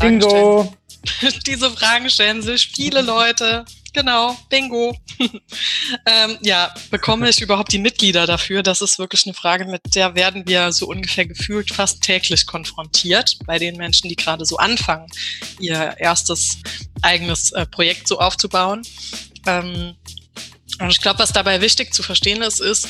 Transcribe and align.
Fragen 0.00 0.18
Bingo. 0.18 0.74
stellen. 1.10 1.42
Diese 1.46 1.70
Fragen 1.70 2.10
stellen 2.10 2.42
sich 2.42 2.72
viele 2.74 3.02
Leute. 3.02 3.64
Genau, 3.92 4.36
Bingo. 4.48 4.96
ähm, 6.06 6.38
ja, 6.42 6.72
bekomme 6.90 7.28
ich 7.28 7.40
überhaupt 7.40 7.72
die 7.72 7.78
Mitglieder 7.78 8.26
dafür? 8.26 8.62
Das 8.62 8.82
ist 8.82 8.98
wirklich 8.98 9.26
eine 9.26 9.34
Frage, 9.34 9.64
mit 9.64 9.82
der 9.94 10.14
werden 10.14 10.46
wir 10.46 10.72
so 10.72 10.86
ungefähr 10.86 11.26
gefühlt 11.26 11.72
fast 11.72 12.02
täglich 12.02 12.46
konfrontiert 12.46 13.36
bei 13.46 13.58
den 13.58 13.76
Menschen, 13.76 14.08
die 14.08 14.16
gerade 14.16 14.44
so 14.44 14.58
anfangen, 14.58 15.06
ihr 15.58 15.96
erstes 15.98 16.58
eigenes 17.02 17.52
äh, 17.52 17.66
Projekt 17.66 18.06
so 18.06 18.20
aufzubauen. 18.20 18.82
Ähm, 19.46 19.96
und 20.80 20.90
ich 20.90 21.00
glaube, 21.00 21.18
was 21.18 21.32
dabei 21.32 21.60
wichtig 21.60 21.92
zu 21.92 22.02
verstehen 22.02 22.42
ist, 22.42 22.60
ist, 22.60 22.88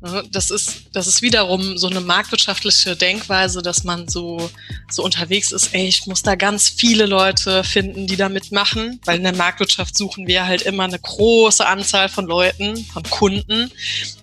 das 0.00 0.50
ist, 0.50 0.84
das 0.92 1.06
ist 1.06 1.20
wiederum 1.20 1.76
so 1.76 1.86
eine 1.86 2.00
marktwirtschaftliche 2.00 2.96
Denkweise, 2.96 3.60
dass 3.60 3.84
man 3.84 4.08
so, 4.08 4.50
so 4.90 5.04
unterwegs 5.04 5.52
ist, 5.52 5.74
ey, 5.74 5.86
ich 5.88 6.06
muss 6.06 6.22
da 6.22 6.36
ganz 6.36 6.70
viele 6.70 7.04
Leute 7.04 7.62
finden, 7.64 8.06
die 8.06 8.16
da 8.16 8.30
mitmachen, 8.30 8.98
weil 9.04 9.18
in 9.18 9.24
der 9.24 9.36
Marktwirtschaft 9.36 9.94
suchen 9.94 10.26
wir 10.26 10.46
halt 10.46 10.62
immer 10.62 10.84
eine 10.84 10.98
große 10.98 11.66
Anzahl 11.66 12.08
von 12.08 12.26
Leuten, 12.26 12.78
von 12.86 13.02
Kunden, 13.02 13.70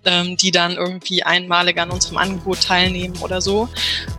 ähm, 0.06 0.36
die 0.38 0.52
dann 0.52 0.74
irgendwie 0.74 1.22
einmalig 1.22 1.78
an 1.78 1.92
unserem 1.92 2.18
Angebot 2.18 2.62
teilnehmen 2.62 3.18
oder 3.18 3.40
so. 3.40 3.70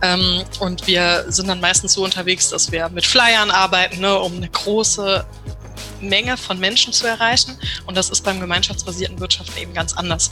Ähm, 0.01 0.43
und 0.59 0.87
wir 0.87 1.25
sind 1.27 1.49
dann 1.49 1.59
meistens 1.59 1.93
so 1.93 2.05
unterwegs, 2.05 2.49
dass 2.49 2.71
wir 2.71 2.87
mit 2.87 3.05
Flyern 3.05 3.51
arbeiten, 3.51 3.99
ne, 3.99 4.17
um 4.17 4.37
eine 4.37 4.49
große 4.49 5.25
Menge 6.01 6.37
von 6.37 6.57
Menschen 6.59 6.93
zu 6.93 7.05
erreichen. 7.05 7.57
Und 7.85 7.97
das 7.97 8.09
ist 8.09 8.23
beim 8.23 8.39
gemeinschaftsbasierten 8.39 9.19
Wirtschaften 9.19 9.57
eben 9.59 9.73
ganz 9.73 9.93
anders. 9.93 10.31